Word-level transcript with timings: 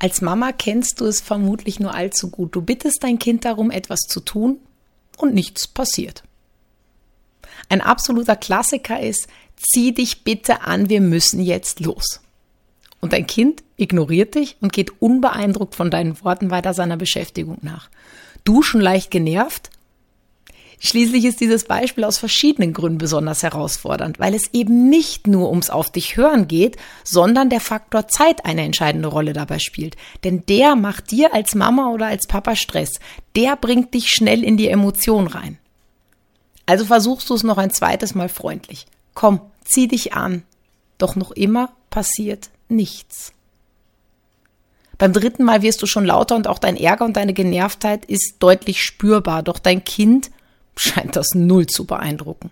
Als 0.00 0.22
Mama 0.22 0.52
kennst 0.52 1.00
du 1.00 1.04
es 1.04 1.20
vermutlich 1.20 1.78
nur 1.78 1.94
allzu 1.94 2.30
gut. 2.30 2.56
Du 2.56 2.62
bittest 2.62 3.02
dein 3.02 3.18
Kind 3.18 3.44
darum, 3.44 3.70
etwas 3.70 4.00
zu 4.00 4.20
tun 4.20 4.58
und 5.18 5.34
nichts 5.34 5.68
passiert. 5.68 6.24
Ein 7.68 7.82
absoluter 7.82 8.34
Klassiker 8.34 8.98
ist, 8.98 9.28
zieh 9.56 9.92
dich 9.92 10.24
bitte 10.24 10.62
an, 10.62 10.88
wir 10.88 11.02
müssen 11.02 11.42
jetzt 11.42 11.80
los. 11.80 12.20
Und 13.00 13.12
dein 13.12 13.26
Kind 13.26 13.62
ignoriert 13.76 14.34
dich 14.34 14.56
und 14.60 14.72
geht 14.72 15.02
unbeeindruckt 15.02 15.74
von 15.74 15.90
deinen 15.90 16.22
Worten 16.24 16.50
weiter 16.50 16.72
seiner 16.72 16.96
Beschäftigung 16.96 17.58
nach. 17.60 17.90
Du 18.44 18.62
schon 18.62 18.80
leicht 18.80 19.10
genervt, 19.10 19.70
Schließlich 20.82 21.26
ist 21.26 21.40
dieses 21.40 21.64
Beispiel 21.64 22.04
aus 22.04 22.16
verschiedenen 22.16 22.72
Gründen 22.72 22.96
besonders 22.96 23.42
herausfordernd, 23.42 24.18
weil 24.18 24.34
es 24.34 24.54
eben 24.54 24.88
nicht 24.88 25.26
nur 25.26 25.50
ums 25.50 25.68
Auf 25.68 25.92
dich 25.92 26.16
hören 26.16 26.48
geht, 26.48 26.78
sondern 27.04 27.50
der 27.50 27.60
Faktor 27.60 28.08
Zeit 28.08 28.46
eine 28.46 28.62
entscheidende 28.62 29.08
Rolle 29.08 29.34
dabei 29.34 29.58
spielt. 29.58 29.96
Denn 30.24 30.42
der 30.48 30.76
macht 30.76 31.10
dir 31.10 31.34
als 31.34 31.54
Mama 31.54 31.90
oder 31.90 32.06
als 32.06 32.26
Papa 32.26 32.56
Stress. 32.56 32.92
Der 33.36 33.56
bringt 33.56 33.92
dich 33.92 34.08
schnell 34.08 34.42
in 34.42 34.56
die 34.56 34.68
Emotion 34.68 35.26
rein. 35.26 35.58
Also 36.64 36.86
versuchst 36.86 37.28
du 37.28 37.34
es 37.34 37.42
noch 37.42 37.58
ein 37.58 37.70
zweites 37.70 38.14
Mal 38.14 38.30
freundlich. 38.30 38.86
Komm, 39.12 39.42
zieh 39.64 39.86
dich 39.86 40.14
an. 40.14 40.44
Doch 40.96 41.14
noch 41.14 41.30
immer 41.30 41.68
passiert 41.90 42.48
nichts. 42.70 43.34
Beim 44.96 45.12
dritten 45.12 45.44
Mal 45.44 45.60
wirst 45.60 45.82
du 45.82 45.86
schon 45.86 46.06
lauter 46.06 46.36
und 46.36 46.46
auch 46.46 46.58
dein 46.58 46.76
Ärger 46.76 47.04
und 47.04 47.18
deine 47.18 47.34
Genervtheit 47.34 48.06
ist 48.06 48.36
deutlich 48.38 48.82
spürbar. 48.82 49.42
Doch 49.42 49.58
dein 49.58 49.84
Kind 49.84 50.30
scheint 50.76 51.16
das 51.16 51.34
null 51.34 51.66
zu 51.66 51.84
beeindrucken. 51.84 52.50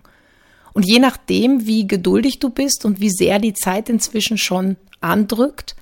Und 0.73 0.83
je 0.85 0.99
nachdem, 0.99 1.65
wie 1.65 1.87
geduldig 1.87 2.39
du 2.39 2.49
bist 2.49 2.85
und 2.85 2.99
wie 2.99 3.09
sehr 3.09 3.39
die 3.39 3.53
Zeit 3.53 3.89
inzwischen 3.89 4.37
schon 4.37 4.77
andrückt, 5.01 5.75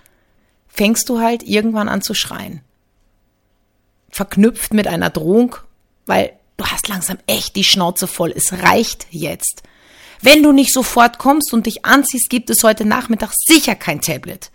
fängst 0.68 1.10
du 1.10 1.20
halt 1.20 1.44
irgendwann 1.44 1.90
an 1.90 2.02
zu 2.02 2.14
schreien. 2.14 2.62
Verknüpft 4.10 4.74
mit 4.74 4.88
einer 4.88 5.10
Drohung, 5.10 5.56
weil 6.06 6.34
du 6.56 6.66
hast 6.66 6.88
langsam 6.88 7.18
echt 7.28 7.56
die 7.56 7.64
Schnauze 7.64 8.08
voll. 8.08 8.34
Es 8.36 8.54
reicht 8.54 9.08
jetzt. 9.12 9.64
Wenn 10.22 10.42
du 10.42 10.52
nicht 10.52 10.74
sofort 10.74 11.20
kommst 11.20 11.54
und 11.54 11.66
dich 11.66 11.86
anziehst, 11.86 12.30
gibt 12.30 12.50
es 12.50 12.64
heute 12.64 12.86
Nachmittag 12.86 13.32
sicher 13.36 13.76
kein 13.76 14.02
Tablet. 14.02 14.52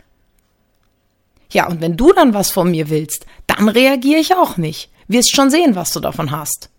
Ja, 1.52 1.68
und 1.68 1.80
wenn 1.80 1.96
du 1.96 2.12
dann 2.12 2.34
was 2.34 2.50
von 2.50 2.70
mir 2.70 2.88
willst, 2.88 3.26
dann 3.46 3.68
reagiere 3.68 4.20
ich 4.20 4.34
auch 4.34 4.56
nicht. 4.56 4.90
Wirst 5.06 5.34
schon 5.34 5.50
sehen, 5.50 5.74
was 5.74 5.92
du 5.92 6.00
davon 6.00 6.30
hast. 6.30 6.70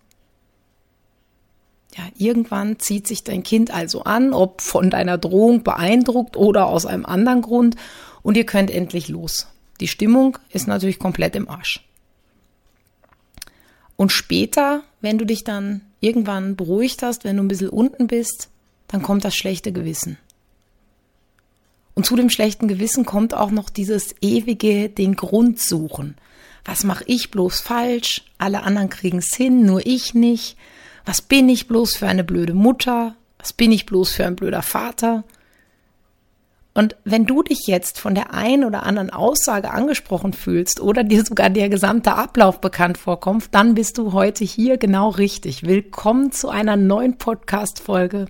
Ja, 1.96 2.04
irgendwann 2.18 2.78
zieht 2.80 3.06
sich 3.06 3.22
dein 3.22 3.44
Kind 3.44 3.70
also 3.72 4.02
an, 4.02 4.32
ob 4.32 4.60
von 4.60 4.90
deiner 4.90 5.16
Drohung 5.16 5.62
beeindruckt 5.62 6.36
oder 6.36 6.66
aus 6.66 6.86
einem 6.86 7.06
anderen 7.06 7.42
Grund, 7.42 7.76
und 8.22 8.36
ihr 8.36 8.46
könnt 8.46 8.70
endlich 8.70 9.08
los. 9.08 9.48
Die 9.80 9.86
Stimmung 9.86 10.38
ist 10.48 10.66
natürlich 10.66 10.98
komplett 10.98 11.36
im 11.36 11.48
Arsch. 11.48 11.86
Und 13.96 14.10
später, 14.12 14.82
wenn 15.00 15.18
du 15.18 15.26
dich 15.26 15.44
dann 15.44 15.82
irgendwann 16.00 16.56
beruhigt 16.56 17.02
hast, 17.02 17.24
wenn 17.24 17.36
du 17.36 17.42
ein 17.42 17.48
bisschen 17.48 17.68
unten 17.68 18.06
bist, 18.06 18.48
dann 18.88 19.02
kommt 19.02 19.24
das 19.24 19.36
schlechte 19.36 19.72
Gewissen. 19.72 20.18
Und 21.94 22.06
zu 22.06 22.16
dem 22.16 22.30
schlechten 22.30 22.66
Gewissen 22.66 23.04
kommt 23.04 23.34
auch 23.34 23.50
noch 23.50 23.70
dieses 23.70 24.16
ewige 24.20 24.88
den 24.88 25.14
Grund 25.14 25.60
suchen. 25.60 26.16
Was 26.64 26.82
mache 26.82 27.04
ich 27.06 27.30
bloß 27.30 27.60
falsch? 27.60 28.24
Alle 28.38 28.62
anderen 28.62 28.88
kriegen 28.88 29.18
es 29.18 29.36
hin, 29.36 29.64
nur 29.64 29.86
ich 29.86 30.14
nicht. 30.14 30.56
Was 31.04 31.20
bin 31.20 31.48
ich 31.48 31.68
bloß 31.68 31.96
für 31.96 32.06
eine 32.06 32.24
blöde 32.24 32.54
Mutter? 32.54 33.14
Was 33.38 33.52
bin 33.52 33.72
ich 33.72 33.84
bloß 33.84 34.12
für 34.12 34.24
ein 34.24 34.36
blöder 34.36 34.62
Vater? 34.62 35.24
Und 36.72 36.96
wenn 37.04 37.26
du 37.26 37.42
dich 37.42 37.66
jetzt 37.66 38.00
von 38.00 38.14
der 38.14 38.32
einen 38.34 38.64
oder 38.64 38.82
anderen 38.84 39.10
Aussage 39.10 39.70
angesprochen 39.70 40.32
fühlst 40.32 40.80
oder 40.80 41.04
dir 41.04 41.24
sogar 41.24 41.50
der 41.50 41.68
gesamte 41.68 42.14
Ablauf 42.14 42.60
bekannt 42.60 42.98
vorkommt, 42.98 43.48
dann 43.52 43.74
bist 43.74 43.98
du 43.98 44.12
heute 44.12 44.44
hier 44.44 44.76
genau 44.76 45.10
richtig. 45.10 45.62
Willkommen 45.62 46.32
zu 46.32 46.48
einer 46.48 46.76
neuen 46.76 47.16
Podcast-Folge 47.16 48.26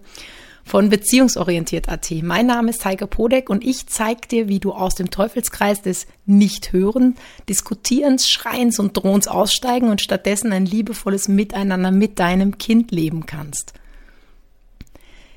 von 0.64 0.88
Beziehungsorientiert.at. 0.88 2.10
Mein 2.22 2.46
Name 2.46 2.70
ist 2.70 2.84
Heike 2.84 3.06
Podek 3.06 3.50
und 3.50 3.62
ich 3.64 3.86
zeige 3.86 4.26
dir, 4.26 4.48
wie 4.48 4.60
du 4.60 4.72
aus 4.72 4.94
dem 4.94 5.10
Teufelskreis 5.10 5.82
des 5.82 6.06
Nicht-Hören, 6.24 7.16
Diskutierens, 7.48 8.28
Schreiens 8.28 8.78
und 8.78 8.96
Drohens 8.96 9.28
aussteigen 9.28 9.90
und 9.90 10.00
stattdessen 10.00 10.52
ein 10.52 10.66
liebevolles 10.66 11.28
Miteinander 11.28 11.90
mit 11.90 12.18
deinem 12.18 12.58
Kind 12.58 12.90
leben 12.90 13.26
kannst. 13.26 13.74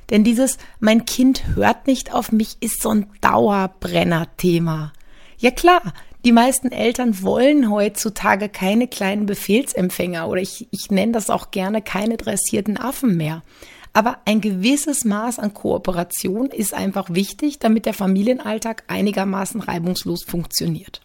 Denn 0.10 0.24
dieses 0.24 0.58
Mein 0.80 1.06
Kind 1.06 1.56
hört 1.56 1.86
nicht 1.88 2.14
auf 2.14 2.32
mich 2.32 2.56
ist 2.62 2.82
so 2.82 2.90
ein 2.90 3.08
Dauerbrenner-Thema. 3.20 4.94
Ja 5.38 5.52
klar, 5.52 5.94
die 6.26 6.32
meisten 6.32 6.72
Eltern 6.72 7.22
wollen 7.22 7.70
heutzutage 7.70 8.50
keine 8.50 8.88
kleinen 8.88 9.26
Befehlsempfänger 9.26 10.28
oder 10.28 10.42
ich, 10.42 10.68
ich 10.72 10.90
nenne 10.90 11.12
das 11.12 11.30
auch 11.30 11.52
gerne 11.52 11.82
keine 11.82 12.18
dressierten 12.18 12.78
Affen 12.78 13.18
mehr. 13.18 13.44
Aber 13.98 14.20
ein 14.26 14.42
gewisses 14.42 15.06
Maß 15.06 15.40
an 15.40 15.56
Kooperation 15.56 16.52
ist 16.52 16.76
einfach 16.76 17.10
wichtig, 17.10 17.58
damit 17.58 17.88
der 17.88 17.96
Familienalltag 17.96 18.84
einigermaßen 18.86 19.60
reibungslos 19.60 20.24
funktioniert. 20.24 21.02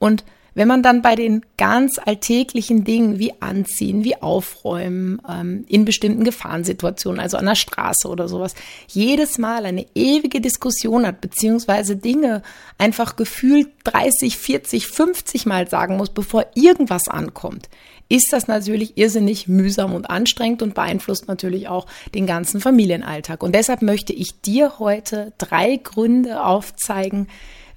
Und 0.00 0.24
wenn 0.60 0.68
man 0.68 0.82
dann 0.82 1.00
bei 1.00 1.14
den 1.14 1.40
ganz 1.56 1.98
alltäglichen 2.04 2.84
Dingen 2.84 3.18
wie 3.18 3.32
Anziehen, 3.40 4.04
wie 4.04 4.20
Aufräumen, 4.20 5.22
ähm, 5.26 5.64
in 5.68 5.86
bestimmten 5.86 6.22
Gefahrensituationen, 6.22 7.18
also 7.18 7.38
an 7.38 7.46
der 7.46 7.54
Straße 7.54 8.06
oder 8.06 8.28
sowas, 8.28 8.54
jedes 8.86 9.38
Mal 9.38 9.64
eine 9.64 9.86
ewige 9.94 10.42
Diskussion 10.42 11.06
hat, 11.06 11.22
beziehungsweise 11.22 11.96
Dinge 11.96 12.42
einfach 12.76 13.16
gefühlt 13.16 13.68
30, 13.84 14.36
40, 14.36 14.86
50 14.86 15.46
Mal 15.46 15.66
sagen 15.66 15.96
muss, 15.96 16.10
bevor 16.10 16.44
irgendwas 16.54 17.08
ankommt, 17.08 17.70
ist 18.10 18.30
das 18.30 18.46
natürlich 18.46 18.98
irrsinnig 18.98 19.48
mühsam 19.48 19.94
und 19.94 20.10
anstrengend 20.10 20.60
und 20.60 20.74
beeinflusst 20.74 21.26
natürlich 21.26 21.68
auch 21.68 21.86
den 22.14 22.26
ganzen 22.26 22.60
Familienalltag. 22.60 23.42
Und 23.42 23.54
deshalb 23.54 23.80
möchte 23.80 24.12
ich 24.12 24.42
dir 24.42 24.78
heute 24.78 25.32
drei 25.38 25.76
Gründe 25.76 26.44
aufzeigen, 26.44 27.28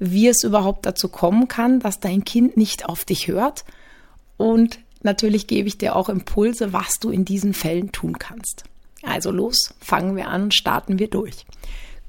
wie 0.03 0.27
es 0.27 0.43
überhaupt 0.43 0.85
dazu 0.85 1.07
kommen 1.07 1.47
kann, 1.47 1.79
dass 1.79 1.99
dein 1.99 2.25
Kind 2.25 2.57
nicht 2.57 2.85
auf 2.85 3.05
dich 3.05 3.27
hört. 3.27 3.63
Und 4.37 4.79
natürlich 5.01 5.47
gebe 5.47 5.67
ich 5.67 5.77
dir 5.77 5.95
auch 5.95 6.09
Impulse, 6.09 6.73
was 6.73 6.99
du 6.99 7.09
in 7.09 7.25
diesen 7.25 7.53
Fällen 7.53 7.91
tun 7.91 8.19
kannst. 8.19 8.63
Also 9.03 9.31
los, 9.31 9.73
fangen 9.79 10.15
wir 10.15 10.27
an 10.27 10.51
starten 10.51 10.99
wir 10.99 11.09
durch. 11.09 11.45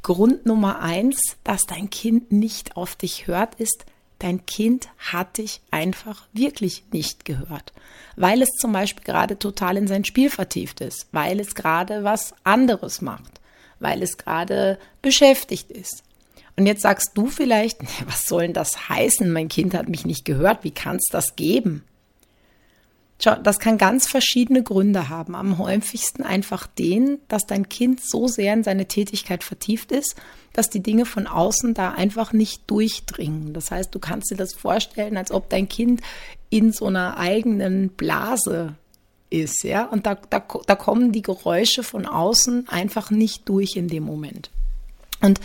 Grund 0.03 0.47
Nummer 0.47 0.81
eins, 0.81 1.19
dass 1.45 1.63
dein 1.63 1.91
Kind 1.91 2.31
nicht 2.31 2.77
auf 2.77 2.95
dich 2.95 3.27
hört, 3.27 3.55
ist, 3.57 3.85
dein 4.19 4.47
Kind 4.47 4.89
hat 4.99 5.39
dich 5.39 5.61
einfach 5.71 6.27
wirklich 6.33 6.85
nicht 6.93 7.25
gehört, 7.25 7.73
weil 8.17 8.43
es 8.43 8.51
zum 8.61 8.73
Beispiel 8.73 9.05
gerade 9.05 9.39
total 9.39 9.77
in 9.77 9.89
sein 9.89 10.05
Spiel 10.05 10.31
vertieft 10.31 10.81
ist, 10.81 11.09
weil 11.13 11.41
es 11.41 11.55
gerade 11.55 12.05
was 12.05 12.35
anderes 12.45 13.01
macht, 13.01 13.41
weil 13.81 14.03
es 14.03 14.17
gerade 14.17 14.79
beschäftigt 15.03 15.71
ist. 15.71 16.04
Und 16.57 16.67
jetzt 16.67 16.83
sagst 16.83 17.13
du 17.15 17.27
vielleicht, 17.27 17.81
was 18.07 18.27
soll 18.27 18.43
denn 18.43 18.53
das 18.53 18.89
heißen? 18.89 19.31
Mein 19.33 19.49
Kind 19.49 19.75
hat 19.75 19.89
mich 19.89 20.07
nicht 20.07 20.25
gehört. 20.25 20.65
Wie 20.65 20.71
kann 20.71 20.97
es 20.97 21.07
das 21.11 21.37
geben? 21.37 21.85
Schau, 23.23 23.37
das 23.37 23.61
kann 23.61 23.79
ganz 23.79 24.09
verschiedene 24.09 24.63
Gründe 24.63 25.09
haben. 25.09 25.35
Am 25.35 25.59
häufigsten 25.59 26.25
einfach 26.25 26.67
den, 26.67 27.19
dass 27.29 27.47
dein 27.47 27.69
Kind 27.69 28.01
so 28.05 28.27
sehr 28.27 28.53
in 28.53 28.65
seine 28.65 28.87
Tätigkeit 28.87 29.45
vertieft 29.45 29.93
ist, 29.93 30.17
dass 30.53 30.69
die 30.69 30.83
Dinge 30.83 31.07
von 31.07 31.27
außen 31.27 31.75
da 31.75 31.93
einfach 31.93 32.33
nicht 32.33 32.63
durchdringen. 32.67 33.55
Das 33.55 33.71
heißt, 33.71 33.95
du 33.95 33.99
kannst 33.99 34.31
dir 34.31 34.37
das 34.37 34.53
vorstellen, 34.53 35.17
als 35.17 35.31
ob 35.31 35.49
dein 35.49 35.69
Kind 35.69 36.01
in 36.51 36.73
so 36.73 36.87
einer 36.87 37.17
eigenen 37.17 37.91
Blase 37.91 38.75
ist, 39.31 39.65
ja, 39.65 39.85
und 39.85 40.07
da, 40.07 40.15
da, 40.15 40.45
da 40.67 40.75
kommen 40.75 41.11
die 41.11 41.23
Geräusche 41.23 41.83
von 41.83 42.07
außen 42.07 42.69
einfach 42.69 43.11
nicht 43.11 43.49
durch 43.49 43.77
in 43.77 43.89
dem 43.89 44.05
Moment. 44.05 44.51
Und 45.21 45.41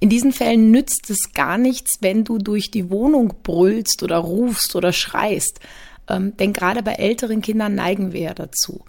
in 0.00 0.08
diesen 0.08 0.32
Fällen 0.32 0.70
nützt 0.70 1.10
es 1.10 1.32
gar 1.34 1.58
nichts, 1.58 1.98
wenn 2.00 2.24
du 2.24 2.38
durch 2.38 2.70
die 2.70 2.90
Wohnung 2.90 3.34
brüllst 3.42 4.02
oder 4.02 4.18
rufst 4.18 4.74
oder 4.76 4.92
schreist. 4.92 5.60
Ähm, 6.08 6.36
denn 6.36 6.52
gerade 6.52 6.82
bei 6.82 6.92
älteren 6.92 7.40
Kindern 7.40 7.74
neigen 7.74 8.12
wir 8.12 8.20
ja 8.20 8.34
dazu. 8.34 8.84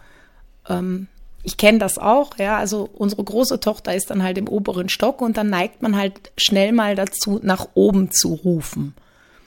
Ähm, 0.68 1.07
ich 1.44 1.57
kenne 1.57 1.78
das 1.78 1.98
auch, 1.98 2.38
ja. 2.38 2.57
Also 2.57 2.90
unsere 2.92 3.24
große 3.24 3.60
Tochter 3.60 3.96
ist 3.96 4.10
dann 4.10 4.24
halt 4.24 4.38
im 4.38 4.50
oberen 4.50 4.90
Stock 4.90 5.22
und 5.22 5.38
dann 5.38 5.50
neigt 5.50 5.81
man 5.81 5.96
halt 5.96 6.31
schnell 6.38 6.72
mal 6.72 6.96
dazu, 6.96 7.40
nach 7.42 7.69
oben 7.75 8.12
zu 8.12 8.34
rufen. 8.34 8.96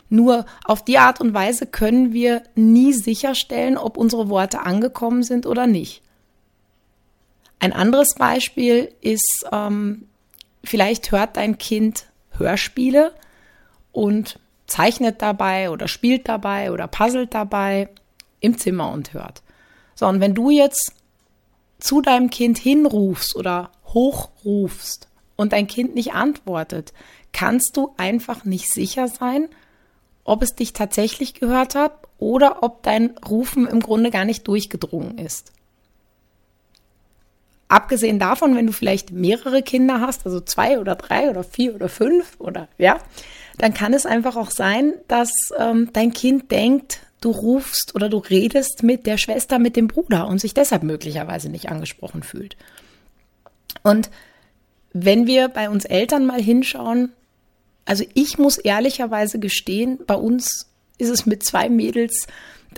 Nur 0.09 0.47
auf 0.65 0.85
die 0.85 0.99
Art 0.99 1.21
und 1.21 1.35
Weise 1.35 1.67
können 1.67 2.13
wir 2.13 2.43
nie 2.55 2.93
sicherstellen, 2.93 3.77
ob 3.77 3.99
unsere 3.99 4.29
Worte 4.29 4.61
angekommen 4.61 5.23
sind 5.23 5.45
oder 5.45 5.67
nicht. 5.67 6.03
Ein 7.59 7.73
anderes 7.73 8.15
Beispiel 8.15 8.93
ist, 9.01 9.45
ähm, 9.53 10.08
vielleicht 10.65 11.13
hört 11.13 11.37
dein 11.37 11.59
Kind 11.59 12.07
Hörspiele 12.37 13.15
und 13.93 14.39
zeichnet 14.67 15.23
dabei 15.23 15.71
oder 15.71 15.89
spielt 15.89 16.29
dabei 16.29 16.71
oder 16.73 16.87
puzzelt 16.87 17.35
dabei 17.35 17.89
im 18.41 18.59
Zimmer 18.59 18.93
und 18.93 19.13
hört. 19.13 19.43
So, 19.95 20.07
und 20.07 20.21
wenn 20.21 20.35
du 20.35 20.51
jetzt 20.51 20.93
zu 21.81 22.01
deinem 22.01 22.31
Kind 22.31 22.59
hinrufst 22.59 23.35
oder 23.35 23.71
hochrufst 23.87 25.09
und 25.37 25.53
dein 25.53 25.67
Kind 25.67 25.95
nicht 25.95 26.13
antwortet, 26.13 26.93
kannst 27.33 27.77
du 27.77 27.95
einfach 27.97 28.45
nicht 28.45 28.73
sicher 28.73 29.09
sein, 29.09 29.49
ob 30.25 30.43
es 30.43 30.55
dich 30.55 30.73
tatsächlich 30.73 31.35
gehört 31.35 31.75
hat 31.75 31.93
oder 32.19 32.63
ob 32.63 32.83
dein 32.83 33.17
Rufen 33.29 33.67
im 33.67 33.81
Grunde 33.81 34.11
gar 34.11 34.25
nicht 34.25 34.47
durchgedrungen 34.47 35.19
ist. 35.19 35.53
Abgesehen 37.69 38.19
davon, 38.19 38.57
wenn 38.57 38.67
du 38.67 38.73
vielleicht 38.73 39.13
mehrere 39.13 39.63
Kinder 39.63 40.01
hast, 40.01 40.25
also 40.25 40.41
zwei 40.41 40.79
oder 40.79 40.95
drei 40.95 41.29
oder 41.29 41.45
vier 41.45 41.75
oder 41.75 41.89
fünf 41.89 42.37
oder 42.39 42.69
ja, 42.79 42.99
dann 43.59 43.75
kann 43.75 43.93
es 43.93 44.07
einfach 44.07 44.37
auch 44.37 44.51
sein, 44.51 44.95
dass 45.07 45.31
ähm, 45.59 45.91
dein 45.93 46.13
Kind 46.13 46.51
denkt, 46.51 47.01
du 47.21 47.31
rufst 47.31 47.95
oder 47.95 48.09
du 48.09 48.19
redest 48.19 48.83
mit 48.83 49.07
der 49.07 49.19
Schwester, 49.19 49.59
mit 49.59 49.77
dem 49.77 49.89
Bruder 49.89 50.29
und 50.29 50.41
sich 50.41 50.55
deshalb 50.55 50.83
möglicherweise 50.83 51.51
nicht 51.51 51.69
angesprochen 51.69 52.23
fühlt. 52.23 52.57
Und 53.83 54.11
wenn 54.93 55.27
wir 55.27 55.49
bei 55.49 55.69
uns 55.69 55.85
Eltern 55.85 56.25
mal 56.25 56.41
hinschauen, 56.41 57.13
also 57.85 58.05
ich 58.15 58.39
muss 58.39 58.59
ehrlicherweise 58.59 59.39
gestehen, 59.39 59.99
bei 60.07 60.15
uns 60.15 60.71
ist 60.99 61.11
es 61.11 61.27
mit 61.27 61.45
zwei 61.45 61.69
Mädels 61.69 62.27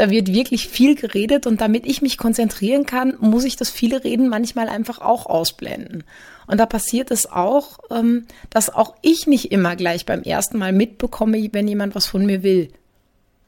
da 0.01 0.09
wird 0.09 0.33
wirklich 0.33 0.67
viel 0.67 0.95
geredet 0.95 1.47
und 1.47 1.61
damit 1.61 1.85
ich 1.85 2.01
mich 2.01 2.17
konzentrieren 2.17 2.87
kann, 2.87 3.19
muss 3.21 3.45
ich 3.45 3.57
das 3.57 3.69
viele 3.69 4.03
Reden 4.03 4.31
manchmal 4.31 4.71
einfach 4.71 4.99
auch 5.03 5.27
ausblenden. 5.27 6.05
Und 6.47 6.57
da 6.57 6.65
passiert 6.65 7.11
es 7.11 7.31
auch, 7.31 7.81
ähm, 7.91 8.25
dass 8.49 8.75
auch 8.75 8.95
ich 9.03 9.27
nicht 9.27 9.53
immer 9.53 9.77
gleich 9.77 10.07
beim 10.07 10.23
ersten 10.23 10.57
Mal 10.57 10.73
mitbekomme, 10.73 11.51
wenn 11.53 11.69
jemand 11.69 11.95
was 11.95 12.07
von 12.07 12.25
mir 12.25 12.43
will. 12.43 12.71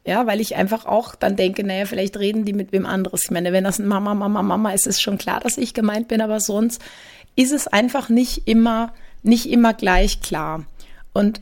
Ja, 0.06 0.26
weil 0.26 0.42
ich 0.42 0.54
einfach 0.54 0.84
auch 0.84 1.14
dann 1.14 1.36
denke, 1.36 1.64
naja, 1.64 1.86
vielleicht 1.86 2.18
reden 2.18 2.44
die 2.44 2.52
mit 2.52 2.70
wem 2.70 2.84
anderes. 2.84 3.24
Ich 3.24 3.30
meine, 3.30 3.54
wenn 3.54 3.64
das 3.64 3.78
ein 3.78 3.88
Mama, 3.88 4.12
Mama, 4.12 4.42
Mama 4.42 4.72
ist, 4.72 4.86
ist 4.86 5.00
schon 5.00 5.16
klar, 5.16 5.40
dass 5.40 5.56
ich 5.56 5.72
gemeint 5.72 6.08
bin, 6.08 6.20
aber 6.20 6.38
sonst 6.38 6.82
ist 7.34 7.52
es 7.52 7.66
einfach 7.66 8.10
nicht 8.10 8.46
immer, 8.46 8.92
nicht 9.22 9.46
immer 9.46 9.72
gleich 9.72 10.20
klar. 10.20 10.66
Und 11.14 11.40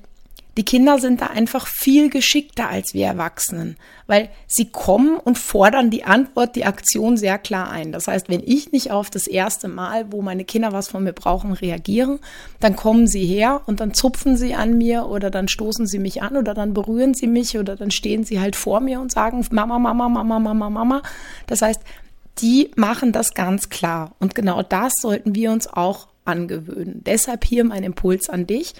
die 0.60 0.64
Kinder 0.66 0.98
sind 0.98 1.22
da 1.22 1.28
einfach 1.28 1.66
viel 1.66 2.10
geschickter 2.10 2.68
als 2.68 2.92
wir 2.92 3.06
Erwachsenen, 3.06 3.78
weil 4.06 4.28
sie 4.46 4.66
kommen 4.66 5.16
und 5.16 5.38
fordern 5.38 5.88
die 5.88 6.04
Antwort, 6.04 6.54
die 6.54 6.66
Aktion 6.66 7.16
sehr 7.16 7.38
klar 7.38 7.70
ein. 7.70 7.92
Das 7.92 8.08
heißt, 8.08 8.28
wenn 8.28 8.42
ich 8.44 8.70
nicht 8.70 8.90
auf 8.90 9.08
das 9.08 9.26
erste 9.26 9.68
Mal, 9.68 10.12
wo 10.12 10.20
meine 10.20 10.44
Kinder 10.44 10.72
was 10.72 10.88
von 10.88 11.02
mir 11.02 11.14
brauchen, 11.14 11.54
reagieren, 11.54 12.18
dann 12.60 12.76
kommen 12.76 13.06
sie 13.06 13.24
her 13.24 13.62
und 13.64 13.80
dann 13.80 13.94
zupfen 13.94 14.36
sie 14.36 14.54
an 14.54 14.76
mir 14.76 15.06
oder 15.06 15.30
dann 15.30 15.48
stoßen 15.48 15.86
sie 15.86 15.98
mich 15.98 16.20
an 16.20 16.36
oder 16.36 16.52
dann 16.52 16.74
berühren 16.74 17.14
sie 17.14 17.26
mich 17.26 17.56
oder 17.56 17.74
dann 17.74 17.90
stehen 17.90 18.24
sie 18.24 18.38
halt 18.38 18.54
vor 18.54 18.80
mir 18.80 19.00
und 19.00 19.10
sagen 19.10 19.42
Mama, 19.50 19.78
Mama, 19.78 20.10
Mama, 20.10 20.38
Mama, 20.38 20.68
Mama. 20.68 21.02
Das 21.46 21.62
heißt, 21.62 21.80
die 22.42 22.70
machen 22.76 23.12
das 23.12 23.32
ganz 23.32 23.70
klar. 23.70 24.14
Und 24.18 24.34
genau 24.34 24.62
das 24.62 24.92
sollten 25.00 25.34
wir 25.34 25.52
uns 25.52 25.68
auch 25.68 26.08
angewöhnen. 26.26 27.00
Deshalb 27.06 27.46
hier 27.46 27.64
mein 27.64 27.82
Impuls 27.82 28.28
an 28.28 28.46
dich 28.46 28.74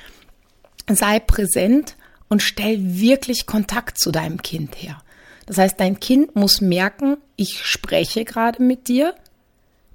sei 0.89 1.21
präsent 1.21 1.97
und 2.29 2.43
stell 2.43 2.79
wirklich 3.01 3.47
Kontakt 3.47 3.99
zu 3.99 4.11
deinem 4.11 4.41
Kind 4.41 4.81
her. 4.81 5.03
Das 5.47 5.59
heißt, 5.59 5.81
dein 5.81 5.99
Kind 5.99 6.37
muss 6.37 6.61
merken, 6.61 7.17
ich 7.37 7.65
spreche 7.65 8.25
gerade 8.25 8.63
mit 8.63 8.89
dir, 8.89 9.15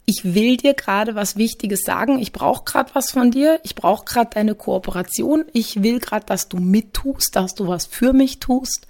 ich 0.05 0.35
will 0.35 0.57
dir 0.57 0.73
gerade 0.73 1.15
was 1.15 1.37
Wichtiges 1.37 1.81
sagen, 1.81 2.19
ich 2.19 2.31
brauche 2.31 2.65
gerade 2.65 2.93
was 2.93 3.11
von 3.11 3.31
dir, 3.31 3.59
ich 3.63 3.73
brauche 3.73 4.05
gerade 4.05 4.31
deine 4.33 4.53
Kooperation, 4.53 5.45
ich 5.53 5.81
will 5.81 5.99
gerade, 5.99 6.25
dass 6.25 6.49
du 6.49 6.57
mittust, 6.57 7.35
dass 7.35 7.55
du 7.55 7.67
was 7.67 7.85
für 7.85 8.13
mich 8.13 8.39
tust. 8.39 8.87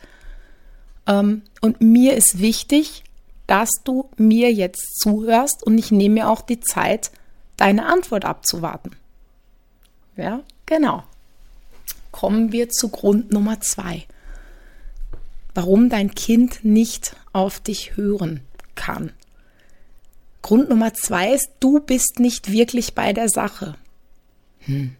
Ähm, 1.07 1.43
und 1.61 1.81
mir 1.81 2.15
ist 2.17 2.39
wichtig, 2.39 3.03
dass 3.47 3.69
du 3.83 4.09
mir 4.17 4.51
jetzt 4.51 4.99
zuhörst 4.99 5.63
und 5.63 5.77
ich 5.77 5.91
nehme 5.91 6.15
mir 6.15 6.29
auch 6.29 6.41
die 6.41 6.59
Zeit, 6.59 7.11
deine 7.57 7.85
Antwort 7.85 8.25
abzuwarten. 8.25 8.91
Ja, 10.17 10.41
genau 10.65 11.03
kommen 12.15 12.53
wir 12.53 12.69
zu 12.69 12.87
Grund 12.87 13.33
Nummer 13.33 13.59
zwei. 13.59 14.05
Warum 15.53 15.89
dein 15.89 16.15
Kind 16.15 16.63
nicht 16.63 17.13
auf 17.33 17.59
dich 17.59 17.97
hören 17.97 18.39
kann. 18.75 19.11
Grund 20.41 20.69
Nummer 20.69 20.93
zwei 20.93 21.33
ist, 21.33 21.49
du 21.59 21.81
bist 21.81 22.19
nicht 22.19 22.49
wirklich 22.49 22.95
bei 22.95 23.11
der 23.11 23.27
Sache. 23.27 23.75
Hm. 24.59 24.95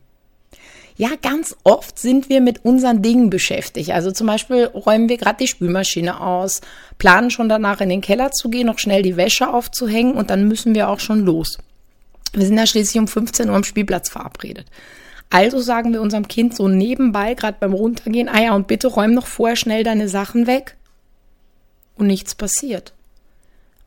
Ja, 0.98 1.12
ganz 1.22 1.56
oft 1.64 1.98
sind 2.00 2.28
wir 2.28 2.42
mit 2.42 2.66
unseren 2.66 3.02
Dingen 3.02 3.30
beschäftigt. 3.30 3.92
Also 3.92 4.12
zum 4.12 4.28
Beispiel 4.28 4.66
räumen 4.66 5.08
wir 5.08 5.16
gerade 5.16 5.38
die 5.40 5.48
Spülmaschine 5.48 6.20
aus, 6.20 6.60
planen 6.98 7.32
schon 7.32 7.48
danach 7.48 7.80
in 7.80 7.88
den 7.88 8.02
Keller 8.02 8.32
zu 8.32 8.50
gehen, 8.50 8.68
noch 8.68 8.80
schnell 8.80 9.04
die 9.04 9.16
Wäsche 9.16 9.54
aufzuhängen 9.54 10.16
und 10.16 10.30
dann 10.30 10.50
müssen 10.50 10.76
wir 10.76 10.90
auch 10.90 11.00
schon 11.00 11.22
los. 11.22 11.60
Wir 12.34 12.46
sind 12.46 12.58
ja 12.58 12.68
schließlich 12.68 13.00
um 13.00 13.08
15 13.08 13.50
Uhr 13.50 13.56
am 13.56 13.64
Spielplatz 13.64 14.10
verabredet. 14.10 14.68
Also 15.30 15.60
sagen 15.60 15.92
wir 15.92 16.02
unserem 16.02 16.28
Kind 16.28 16.56
so 16.56 16.68
nebenbei, 16.68 17.34
gerade 17.34 17.58
beim 17.60 17.74
Runtergehen, 17.74 18.30
ah 18.30 18.42
ja, 18.42 18.56
und 18.56 18.68
bitte 18.68 18.88
räum 18.88 19.14
noch 19.14 19.28
vorher 19.28 19.56
schnell 19.56 19.84
deine 19.84 20.08
Sachen 20.08 20.48
weg. 20.48 20.78
Und 21.98 22.08
nichts 22.08 22.36
passiert. 22.36 22.94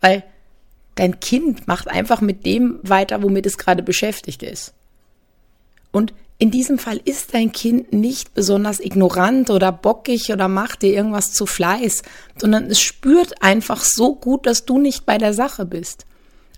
Weil 0.01 0.25
dein 0.95 1.21
Kind 1.21 1.69
macht 1.69 1.89
einfach 1.89 2.21
mit 2.21 2.45
dem 2.45 2.81
weiter, 2.83 3.23
womit 3.23 3.47
es 3.47 3.59
gerade 3.59 3.83
beschäftigt 3.83 4.43
ist. 4.43 4.75
Und 5.93 6.13
in 6.39 6.51
diesem 6.51 6.79
Fall 6.79 7.01
ist 7.05 7.35
dein 7.35 7.51
Kind 7.51 7.93
nicht 7.93 8.33
besonders 8.35 8.79
ignorant 8.79 9.51
oder 9.51 9.73
bockig 9.73 10.33
oder 10.33 10.47
macht 10.47 10.83
dir 10.83 10.93
irgendwas 10.93 11.33
zu 11.33 11.47
Fleiß, 11.47 12.03
sondern 12.37 12.67
es 12.67 12.81
spürt 12.81 13.43
einfach 13.43 13.83
so 13.83 14.15
gut, 14.15 14.47
dass 14.47 14.65
du 14.65 14.79
nicht 14.79 15.05
bei 15.05 15.19
der 15.19 15.35
Sache 15.35 15.65
bist. 15.65 16.07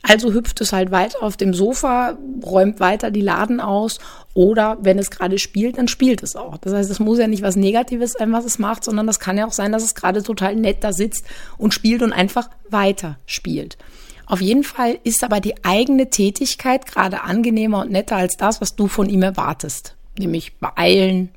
Also 0.03 0.33
hüpft 0.33 0.61
es 0.61 0.73
halt 0.73 0.91
weiter 0.91 1.23
auf 1.23 1.37
dem 1.37 1.53
Sofa, 1.53 2.17
räumt 2.43 2.81
weiter 2.81 3.11
die 3.11 3.21
Laden 3.21 3.61
aus 3.61 3.99
oder 4.33 4.79
wenn 4.81 4.99
es 4.99 5.11
gerade 5.11 5.39
spielt, 5.39 5.77
dann 5.77 5.89
spielt 5.89 6.23
es 6.23 6.37
auch. 6.37 6.57
Das 6.57 6.73
heißt, 6.73 6.91
es 6.91 7.01
muss 7.01 7.19
ja 7.19 7.27
nicht 7.27 7.43
was 7.43 7.57
Negatives 7.57 8.13
sein, 8.13 8.33
was 8.33 8.47
es 8.47 8.59
macht, 8.59 8.85
sondern 8.85 9.07
das 9.07 9.21
kann 9.21 9.37
ja 9.37 9.47
auch 9.47 9.53
sein, 9.53 9.73
dass 9.73 9.83
es 9.83 9.95
gerade 9.95 10.23
total 10.23 10.57
nett 10.57 10.83
da 10.83 10.93
sitzt 10.93 11.25
und 11.59 11.75
spielt 11.75 12.03
und 12.03 12.13
einfach 12.13 12.49
weiter 12.71 13.19
spielt. 13.27 13.77
Auf 14.25 14.41
jeden 14.41 14.65
Fall 14.65 14.99
ist 15.03 15.25
aber 15.25 15.41
die 15.41 15.65
eigene 15.65 16.09
Tätigkeit 16.09 16.87
gerade 16.87 17.23
angenehmer 17.23 17.81
und 17.81 17.91
netter 17.91 18.17
als 18.17 18.37
das, 18.37 18.61
was 18.61 18.77
du 18.77 18.87
von 18.87 19.09
ihm 19.09 19.23
erwartest. 19.23 19.97
Nämlich 20.19 20.57
beeilen, 20.59 21.31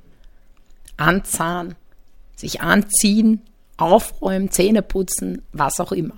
anzahnen, 0.96 1.76
sich 2.36 2.62
anziehen, 2.62 3.42
aufräumen, 3.78 4.52
Zähne 4.52 4.84
putzen, 4.84 5.42
was 5.52 5.80
auch 5.80 5.92
immer. 5.92 6.16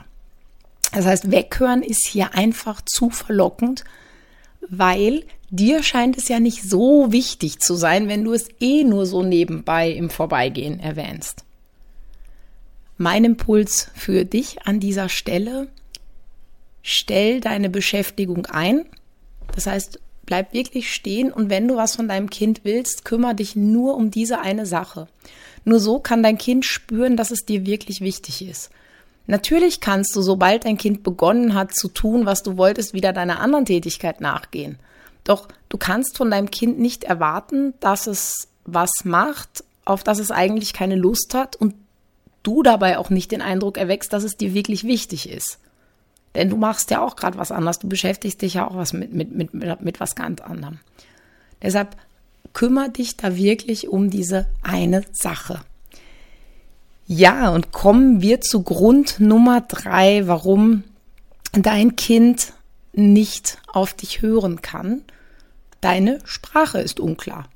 Das 0.96 1.06
heißt, 1.06 1.30
weghören 1.30 1.84
ist 1.84 2.08
hier 2.08 2.36
einfach 2.36 2.82
zu 2.82 3.10
verlockend, 3.10 3.84
weil 4.70 5.26
dir 5.50 5.84
scheint 5.84 6.18
es 6.18 6.30
ja 6.30 6.40
nicht 6.40 6.64
so 6.64 7.12
wichtig 7.12 7.60
zu 7.60 7.76
sein, 7.76 8.08
wenn 8.08 8.24
du 8.24 8.32
es 8.32 8.48
eh 8.62 8.86
nur 8.86 9.06
so 9.06 9.22
nebenbei 9.22 9.92
im 9.92 10.10
Vorbeigehen 10.10 10.80
erwähnst. 10.80 11.44
Mein 12.98 13.26
Impuls 13.26 13.92
für 13.94 14.24
dich 14.24 14.66
an 14.66 14.80
dieser 14.80 15.10
Stelle, 15.10 15.68
stell 16.82 17.42
deine 17.42 17.70
Beschäftigung 17.70 18.46
ein. 18.46 18.86
Das 19.54 19.68
heißt, 19.68 20.00
bleib 20.26 20.54
wirklich 20.54 20.94
stehen 20.94 21.30
und 21.34 21.50
wenn 21.50 21.68
du 21.68 21.76
was 21.76 21.98
von 21.98 22.08
deinem 22.08 22.30
Kind 22.30 22.62
willst, 22.64 23.04
kümmere 23.04 23.36
dich 23.36 23.58
nur 23.58 23.98
um 23.98 24.12
diese 24.12 24.40
eine 24.40 24.66
Sache. 24.66 25.10
Nur 25.66 25.82
so 25.82 26.00
kann 26.00 26.24
dein 26.24 26.38
Kind 26.38 26.64
spüren, 26.64 27.18
dass 27.18 27.32
es 27.32 27.46
dir 27.46 27.66
wirklich 27.66 28.00
wichtig 28.00 28.48
ist. 28.48 28.72
Natürlich 29.28 29.82
kannst 29.82 30.16
du, 30.16 30.22
sobald 30.22 30.66
dein 30.66 30.78
Kind 30.78 31.04
begonnen 31.04 31.54
hat 31.54 31.74
zu 31.74 31.88
tun, 31.88 32.26
was 32.26 32.44
du 32.44 32.58
wolltest, 32.58 32.94
wieder 32.94 33.12
deiner 33.12 33.40
anderen 33.40 33.66
Tätigkeit 33.66 34.22
nachgehen. 34.22 34.78
Doch 35.24 35.48
du 35.70 35.78
kannst 35.78 36.18
von 36.18 36.30
deinem 36.30 36.52
Kind 36.52 36.80
nicht 36.80 37.04
erwarten, 37.04 37.74
dass 37.80 38.06
es 38.08 38.48
was 38.66 38.92
macht, 39.04 39.64
auf 39.84 40.04
das 40.04 40.20
es 40.20 40.32
eigentlich 40.32 40.74
keine 40.74 40.96
Lust 40.96 41.34
hat 41.34 41.56
und 41.56 41.76
du 42.44 42.62
dabei 42.62 42.98
auch 42.98 43.10
nicht 43.10 43.32
den 43.32 43.42
Eindruck 43.42 43.78
erwächst, 43.78 44.14
dass 44.14 44.24
es 44.24 44.38
dir 44.38 44.54
wirklich 44.54 44.84
wichtig 44.84 45.30
ist. 45.30 45.60
Denn 46.36 46.50
du 46.50 46.58
machst 46.58 46.92
ja 46.92 47.02
auch 47.02 47.16
gerade 47.16 47.38
was 47.38 47.52
anderes, 47.52 47.80
du 47.80 47.88
beschäftigst 47.88 48.42
dich 48.42 48.56
ja 48.56 48.68
auch 48.68 48.76
was 48.76 48.94
mit, 48.94 49.14
mit, 49.14 49.34
mit, 49.34 49.54
mit 49.54 50.00
was 50.00 50.16
ganz 50.16 50.42
anderem. 50.42 50.80
Deshalb 51.62 51.96
kümmere 52.54 52.90
dich 52.90 53.18
da 53.18 53.36
wirklich 53.36 53.88
um 53.88 54.10
diese 54.10 54.48
eine 54.62 55.04
Sache. 55.12 55.62
Ja, 57.08 57.50
und 57.50 57.72
kommen 57.72 58.22
wir 58.22 58.42
zu 58.42 58.64
Grund 58.64 59.20
Nummer 59.20 59.62
drei, 59.62 60.26
warum 60.26 60.84
dein 61.52 61.96
Kind 61.96 62.54
nicht 62.94 63.60
auf 63.68 63.94
dich 63.94 64.22
hören 64.24 64.62
kann. 64.62 65.04
Deine 65.82 66.20
Sprache 66.26 66.80
ist 66.80 67.00
unklar. 67.00 67.48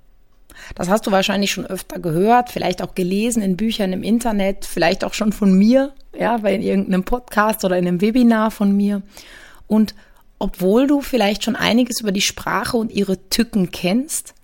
Das 0.76 0.88
hast 0.88 1.08
du 1.08 1.12
wahrscheinlich 1.12 1.52
schon 1.52 1.66
öfter 1.66 2.00
gehört, 2.00 2.52
vielleicht 2.52 2.84
auch 2.84 2.94
gelesen 2.94 3.42
in 3.42 3.58
Büchern 3.58 3.92
im 3.92 4.04
Internet, 4.04 4.66
vielleicht 4.66 5.04
auch 5.04 5.16
schon 5.16 5.34
von 5.34 5.54
mir, 5.54 5.94
ja, 6.14 6.38
bei 6.38 6.56
irgendeinem 6.56 7.04
Podcast 7.04 7.66
oder 7.66 7.78
in 7.78 7.88
einem 7.88 8.02
Webinar 8.02 8.52
von 8.52 8.76
mir. 8.76 9.02
Und 9.66 9.96
obwohl 10.38 10.86
du 10.86 11.02
vielleicht 11.02 11.44
schon 11.44 11.56
einiges 11.56 12.02
über 12.02 12.12
die 12.12 12.22
Sprache 12.22 12.78
und 12.78 12.92
ihre 12.92 13.30
Tücken 13.30 13.72
kennst, 13.72 14.36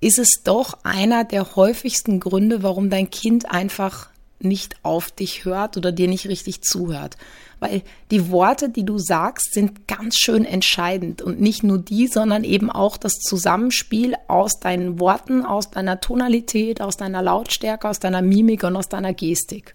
ist 0.00 0.18
es 0.18 0.42
doch 0.42 0.78
einer 0.82 1.24
der 1.24 1.54
häufigsten 1.54 2.18
Gründe, 2.18 2.62
warum 2.62 2.90
dein 2.90 3.10
Kind 3.10 3.50
einfach 3.50 4.08
nicht 4.38 4.76
auf 4.82 5.10
dich 5.10 5.44
hört 5.44 5.76
oder 5.76 5.92
dir 5.92 6.08
nicht 6.08 6.28
richtig 6.28 6.62
zuhört. 6.62 7.16
Weil 7.58 7.82
die 8.10 8.30
Worte, 8.30 8.68
die 8.68 8.84
du 8.84 8.98
sagst, 8.98 9.54
sind 9.54 9.88
ganz 9.88 10.16
schön 10.16 10.44
entscheidend. 10.44 11.22
Und 11.22 11.40
nicht 11.40 11.62
nur 11.62 11.78
die, 11.78 12.06
sondern 12.06 12.44
eben 12.44 12.70
auch 12.70 12.96
das 12.96 13.14
Zusammenspiel 13.14 14.14
aus 14.28 14.60
deinen 14.60 15.00
Worten, 15.00 15.44
aus 15.44 15.70
deiner 15.70 16.00
Tonalität, 16.00 16.80
aus 16.80 16.96
deiner 16.96 17.22
Lautstärke, 17.22 17.88
aus 17.88 17.98
deiner 17.98 18.22
Mimik 18.22 18.62
und 18.64 18.76
aus 18.76 18.88
deiner 18.88 19.14
Gestik. 19.14 19.74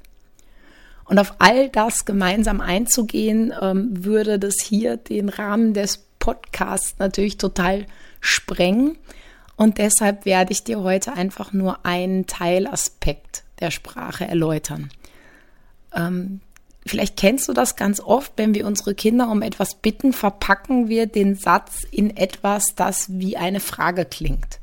Und 1.06 1.18
auf 1.18 1.36
all 1.40 1.70
das 1.70 2.06
gemeinsam 2.06 2.62
einzugehen, 2.62 3.54
ähm, 3.60 3.90
würde 4.06 4.38
das 4.38 4.56
hier 4.64 4.98
den 4.98 5.30
Rahmen 5.30 5.74
des 5.74 6.06
Podcasts 6.20 6.96
natürlich 7.00 7.38
total 7.38 7.88
sprengen. 8.20 8.98
Und 9.58 9.80
deshalb 9.80 10.26
werde 10.26 10.54
ich 10.54 10.64
dir 10.64 10.82
heute 10.82 11.14
einfach 11.14 11.52
nur 11.52 11.86
einen 11.86 12.28
Teilaspekt 12.28 13.44
der 13.62 13.72
Sprache 13.72 14.28
erläutern. 14.28 14.90
Ähm, 15.96 16.42
vielleicht 16.86 17.18
kennst 17.18 17.48
du 17.48 17.54
das 17.54 17.76
ganz 17.76 18.00
oft, 18.00 18.34
wenn 18.36 18.54
wir 18.54 18.66
unsere 18.66 18.96
Kinder 18.96 19.30
um 19.30 19.42
etwas 19.42 19.76
bitten, 19.76 20.14
verpacken 20.14 20.90
wir 20.90 21.06
den 21.06 21.36
Satz 21.36 21.84
in 21.90 22.16
etwas, 22.18 22.76
das 22.76 23.08
wie 23.10 23.38
eine 23.38 23.60
Frage 23.60 24.06
klingt. 24.06 24.60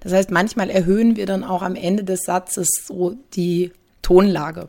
Das 0.00 0.12
heißt, 0.12 0.30
manchmal 0.30 0.68
erhöhen 0.70 1.16
wir 1.16 1.26
dann 1.26 1.44
auch 1.44 1.62
am 1.62 1.76
Ende 1.76 2.04
des 2.04 2.24
Satzes 2.24 2.68
so 2.86 3.16
die 3.34 3.72
Tonlage. 4.02 4.68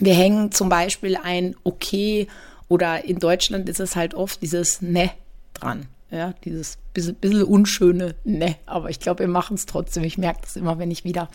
Wir 0.00 0.14
hängen 0.14 0.52
zum 0.52 0.68
Beispiel 0.68 1.16
ein 1.16 1.54
Okay 1.62 2.26
oder 2.68 3.04
in 3.04 3.18
Deutschland 3.18 3.68
ist 3.68 3.80
es 3.80 3.96
halt 3.96 4.14
oft 4.14 4.42
dieses 4.42 4.82
Ne 4.82 5.10
dran. 5.54 5.86
Ja, 6.10 6.34
dieses 6.44 6.78
bisschen, 6.94 7.14
bisschen 7.16 7.42
unschöne 7.42 8.14
Ne. 8.24 8.56
Aber 8.66 8.90
ich 8.90 8.98
glaube, 8.98 9.20
wir 9.20 9.28
machen 9.28 9.54
es 9.54 9.66
trotzdem. 9.66 10.04
Ich 10.04 10.18
merke 10.18 10.40
das 10.42 10.56
immer, 10.56 10.78
wenn 10.78 10.90
ich 10.90 11.04
wieder 11.04 11.28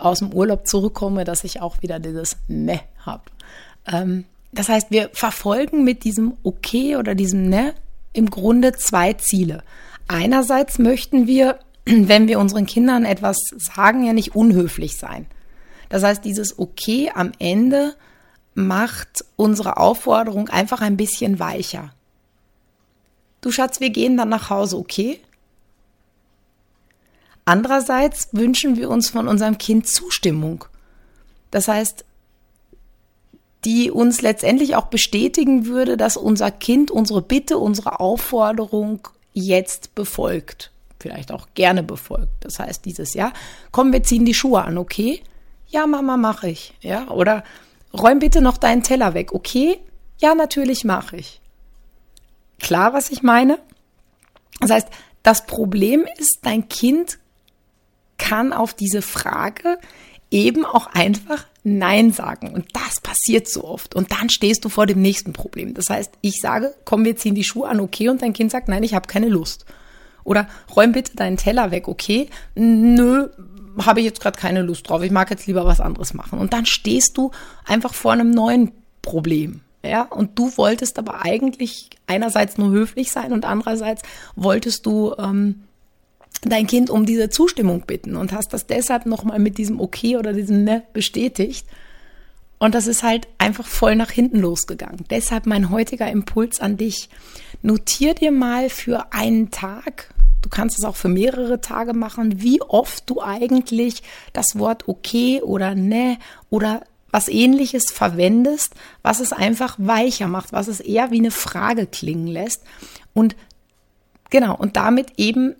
aus 0.00 0.20
dem 0.20 0.32
Urlaub 0.32 0.66
zurückkomme, 0.66 1.24
dass 1.24 1.44
ich 1.44 1.60
auch 1.60 1.82
wieder 1.82 1.98
dieses 1.98 2.36
Ne 2.48 2.80
habe. 3.04 3.22
Ähm, 3.86 4.24
das 4.52 4.68
heißt, 4.68 4.90
wir 4.90 5.10
verfolgen 5.12 5.84
mit 5.84 6.04
diesem 6.04 6.34
Okay 6.42 6.96
oder 6.96 7.14
diesem 7.14 7.48
Ne 7.48 7.74
im 8.12 8.30
Grunde 8.30 8.72
zwei 8.72 9.12
Ziele. 9.14 9.62
Einerseits 10.08 10.78
möchten 10.78 11.26
wir, 11.26 11.60
wenn 11.84 12.28
wir 12.28 12.38
unseren 12.38 12.66
Kindern 12.66 13.04
etwas 13.04 13.36
sagen, 13.56 14.04
ja 14.04 14.12
nicht 14.12 14.34
unhöflich 14.34 14.96
sein. 14.96 15.26
Das 15.88 16.02
heißt, 16.02 16.24
dieses 16.24 16.58
Okay 16.58 17.10
am 17.14 17.32
Ende 17.38 17.94
macht 18.54 19.24
unsere 19.36 19.76
Aufforderung 19.76 20.48
einfach 20.48 20.80
ein 20.80 20.96
bisschen 20.96 21.38
weicher. 21.38 21.92
Du 23.40 23.50
Schatz, 23.50 23.80
wir 23.80 23.90
gehen 23.90 24.16
dann 24.16 24.28
nach 24.28 24.50
Hause, 24.50 24.76
okay? 24.76 25.20
Andererseits 27.50 28.28
wünschen 28.30 28.76
wir 28.76 28.88
uns 28.88 29.10
von 29.10 29.26
unserem 29.26 29.58
Kind 29.58 29.88
Zustimmung. 29.88 30.66
Das 31.50 31.66
heißt, 31.66 32.04
die 33.64 33.90
uns 33.90 34.22
letztendlich 34.22 34.76
auch 34.76 34.86
bestätigen 34.86 35.66
würde, 35.66 35.96
dass 35.96 36.16
unser 36.16 36.52
Kind 36.52 36.92
unsere 36.92 37.22
Bitte, 37.22 37.58
unsere 37.58 37.98
Aufforderung 37.98 39.08
jetzt 39.32 39.96
befolgt. 39.96 40.70
Vielleicht 41.00 41.32
auch 41.32 41.48
gerne 41.54 41.82
befolgt. 41.82 42.30
Das 42.38 42.60
heißt, 42.60 42.84
dieses 42.84 43.14
Jahr, 43.14 43.32
komm, 43.72 43.92
wir 43.92 44.04
ziehen 44.04 44.24
die 44.24 44.34
Schuhe 44.34 44.62
an, 44.62 44.78
okay? 44.78 45.20
Ja, 45.66 45.88
Mama, 45.88 46.16
mache 46.16 46.50
ich. 46.50 46.74
Ja, 46.82 47.08
oder 47.08 47.42
räum 47.92 48.20
bitte 48.20 48.42
noch 48.42 48.58
deinen 48.58 48.84
Teller 48.84 49.12
weg, 49.14 49.32
okay? 49.32 49.80
Ja, 50.18 50.36
natürlich 50.36 50.84
mache 50.84 51.16
ich. 51.16 51.40
Klar, 52.60 52.92
was 52.92 53.10
ich 53.10 53.24
meine? 53.24 53.58
Das 54.60 54.70
heißt, 54.70 54.88
das 55.24 55.46
Problem 55.46 56.06
ist, 56.16 56.38
dein 56.42 56.68
Kind 56.68 57.18
kann 58.20 58.52
auf 58.52 58.74
diese 58.74 59.02
Frage 59.02 59.78
eben 60.30 60.64
auch 60.64 60.86
einfach 60.94 61.46
Nein 61.64 62.12
sagen. 62.12 62.50
Und 62.50 62.66
das 62.72 63.00
passiert 63.00 63.48
so 63.48 63.64
oft. 63.64 63.94
Und 63.94 64.12
dann 64.12 64.30
stehst 64.30 64.64
du 64.64 64.68
vor 64.68 64.86
dem 64.86 65.02
nächsten 65.02 65.32
Problem. 65.32 65.74
Das 65.74 65.90
heißt, 65.90 66.12
ich 66.20 66.40
sage, 66.40 66.74
komm, 66.84 67.04
wir 67.04 67.16
ziehen 67.16 67.34
die 67.34 67.44
Schuhe 67.44 67.68
an, 67.68 67.80
okay, 67.80 68.08
und 68.08 68.22
dein 68.22 68.32
Kind 68.32 68.50
sagt, 68.50 68.68
nein, 68.68 68.84
ich 68.84 68.94
habe 68.94 69.08
keine 69.08 69.28
Lust. 69.28 69.64
Oder 70.22 70.48
räum 70.76 70.92
bitte 70.92 71.16
deinen 71.16 71.36
Teller 71.36 71.70
weg, 71.70 71.88
okay? 71.88 72.28
Nö, 72.54 73.28
habe 73.78 74.00
ich 74.00 74.06
jetzt 74.06 74.20
gerade 74.20 74.38
keine 74.38 74.62
Lust 74.62 74.88
drauf. 74.88 75.02
Ich 75.02 75.10
mag 75.10 75.30
jetzt 75.30 75.46
lieber 75.46 75.64
was 75.64 75.80
anderes 75.80 76.14
machen. 76.14 76.38
Und 76.38 76.52
dann 76.52 76.66
stehst 76.66 77.16
du 77.16 77.30
einfach 77.64 77.94
vor 77.94 78.12
einem 78.12 78.30
neuen 78.30 78.72
Problem. 79.02 79.62
Ja, 79.82 80.02
und 80.02 80.38
du 80.38 80.56
wolltest 80.56 80.98
aber 80.98 81.24
eigentlich 81.24 81.88
einerseits 82.06 82.58
nur 82.58 82.70
höflich 82.70 83.10
sein 83.10 83.32
und 83.32 83.46
andererseits 83.46 84.02
wolltest 84.36 84.84
du 84.84 85.14
ähm, 85.18 85.62
dein 86.42 86.66
Kind 86.66 86.90
um 86.90 87.06
diese 87.06 87.28
Zustimmung 87.28 87.82
bitten 87.86 88.16
und 88.16 88.32
hast 88.32 88.52
das 88.52 88.66
deshalb 88.66 89.06
nochmal 89.06 89.38
mit 89.38 89.58
diesem 89.58 89.80
Okay 89.80 90.16
oder 90.16 90.32
diesem 90.32 90.64
Ne 90.64 90.82
bestätigt. 90.92 91.66
Und 92.58 92.74
das 92.74 92.86
ist 92.86 93.02
halt 93.02 93.26
einfach 93.38 93.66
voll 93.66 93.96
nach 93.96 94.10
hinten 94.10 94.38
losgegangen. 94.38 95.04
Deshalb 95.08 95.46
mein 95.46 95.70
heutiger 95.70 96.10
Impuls 96.10 96.60
an 96.60 96.76
dich. 96.76 97.08
Notier 97.62 98.14
dir 98.14 98.32
mal 98.32 98.68
für 98.68 99.12
einen 99.12 99.50
Tag, 99.50 100.12
du 100.42 100.50
kannst 100.50 100.78
es 100.78 100.84
auch 100.84 100.96
für 100.96 101.08
mehrere 101.08 101.60
Tage 101.60 101.94
machen, 101.94 102.42
wie 102.42 102.60
oft 102.60 103.08
du 103.08 103.22
eigentlich 103.22 104.02
das 104.34 104.58
Wort 104.58 104.88
okay 104.88 105.40
oder 105.40 105.74
ne 105.74 106.18
oder 106.50 106.82
was 107.10 107.28
ähnliches 107.28 107.90
verwendest, 107.90 108.74
was 109.02 109.20
es 109.20 109.32
einfach 109.32 109.76
weicher 109.78 110.28
macht, 110.28 110.52
was 110.52 110.68
es 110.68 110.80
eher 110.80 111.10
wie 111.10 111.18
eine 111.18 111.30
Frage 111.30 111.86
klingen 111.86 112.26
lässt. 112.26 112.62
Und 113.14 113.36
genau, 114.28 114.54
und 114.56 114.76
damit 114.76 115.14
eben 115.16 115.54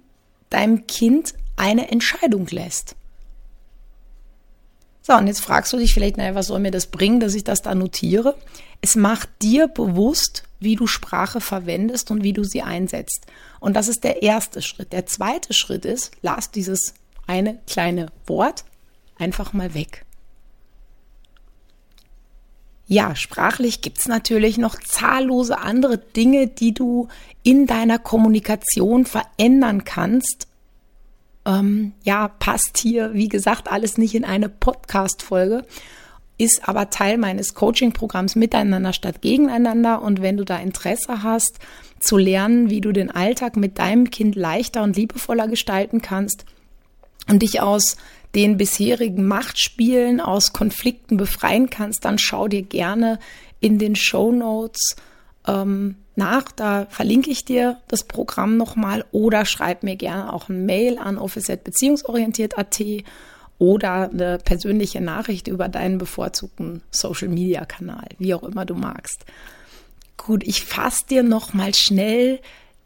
deinem 0.50 0.86
Kind 0.86 1.34
eine 1.56 1.90
Entscheidung 1.90 2.46
lässt. 2.48 2.96
So, 5.02 5.14
und 5.14 5.26
jetzt 5.26 5.40
fragst 5.40 5.72
du 5.72 5.78
dich 5.78 5.94
vielleicht, 5.94 6.18
naja, 6.18 6.34
was 6.34 6.48
soll 6.48 6.60
mir 6.60 6.70
das 6.70 6.86
bringen, 6.86 7.20
dass 7.20 7.34
ich 7.34 7.44
das 7.44 7.62
da 7.62 7.74
notiere? 7.74 8.36
Es 8.80 8.96
macht 8.96 9.28
dir 9.42 9.66
bewusst, 9.66 10.44
wie 10.60 10.76
du 10.76 10.86
Sprache 10.86 11.40
verwendest 11.40 12.10
und 12.10 12.22
wie 12.22 12.32
du 12.32 12.44
sie 12.44 12.62
einsetzt. 12.62 13.26
Und 13.58 13.74
das 13.74 13.88
ist 13.88 14.04
der 14.04 14.22
erste 14.22 14.62
Schritt. 14.62 14.92
Der 14.92 15.06
zweite 15.06 15.54
Schritt 15.54 15.84
ist, 15.84 16.12
lass 16.22 16.50
dieses 16.50 16.94
eine 17.26 17.58
kleine 17.66 18.06
Wort 18.26 18.64
einfach 19.18 19.52
mal 19.52 19.74
weg. 19.74 20.04
Ja, 22.92 23.14
sprachlich 23.14 23.82
gibt's 23.82 24.08
natürlich 24.08 24.58
noch 24.58 24.74
zahllose 24.74 25.58
andere 25.58 25.96
Dinge, 25.96 26.48
die 26.48 26.74
du 26.74 27.06
in 27.44 27.68
deiner 27.68 28.00
Kommunikation 28.00 29.06
verändern 29.06 29.84
kannst. 29.84 30.48
Ähm, 31.46 31.92
ja, 32.02 32.26
passt 32.26 32.78
hier, 32.78 33.14
wie 33.14 33.28
gesagt, 33.28 33.70
alles 33.70 33.96
nicht 33.96 34.16
in 34.16 34.24
eine 34.24 34.48
Podcast-Folge, 34.48 35.64
ist 36.36 36.68
aber 36.68 36.90
Teil 36.90 37.16
meines 37.16 37.54
Coaching-Programms 37.54 38.34
Miteinander 38.34 38.92
statt 38.92 39.22
Gegeneinander. 39.22 40.02
Und 40.02 40.20
wenn 40.20 40.36
du 40.36 40.44
da 40.44 40.56
Interesse 40.56 41.22
hast, 41.22 41.60
zu 42.00 42.16
lernen, 42.16 42.70
wie 42.70 42.80
du 42.80 42.90
den 42.90 43.12
Alltag 43.12 43.56
mit 43.56 43.78
deinem 43.78 44.10
Kind 44.10 44.34
leichter 44.34 44.82
und 44.82 44.96
liebevoller 44.96 45.46
gestalten 45.46 46.02
kannst 46.02 46.44
und 47.28 47.42
dich 47.42 47.60
aus 47.60 47.96
den 48.34 48.56
bisherigen 48.56 49.26
Machtspielen 49.26 50.20
aus 50.20 50.52
Konflikten 50.52 51.16
befreien 51.16 51.70
kannst, 51.70 52.04
dann 52.04 52.18
schau 52.18 52.48
dir 52.48 52.62
gerne 52.62 53.18
in 53.60 53.78
den 53.78 53.96
Show 53.96 54.32
Notes 54.32 54.96
ähm, 55.46 55.96
nach. 56.16 56.52
Da 56.52 56.86
verlinke 56.90 57.30
ich 57.30 57.44
dir 57.44 57.78
das 57.88 58.04
Programm 58.04 58.56
nochmal 58.56 59.04
oder 59.12 59.44
schreib 59.44 59.82
mir 59.82 59.96
gerne 59.96 60.32
auch 60.32 60.48
ein 60.48 60.64
Mail 60.64 60.98
an 60.98 61.18
office.beziehungsorientiert.at 61.18 62.82
oder 63.58 64.10
eine 64.10 64.38
persönliche 64.38 65.00
Nachricht 65.00 65.46
über 65.46 65.68
deinen 65.68 65.98
bevorzugten 65.98 66.82
Social 66.90 67.28
Media 67.28 67.64
Kanal, 67.66 68.08
wie 68.18 68.32
auch 68.32 68.42
immer 68.42 68.64
du 68.64 68.74
magst. 68.74 69.26
Gut, 70.16 70.44
ich 70.44 70.64
fasse 70.64 71.04
dir 71.08 71.22
nochmal 71.22 71.74
schnell 71.74 72.40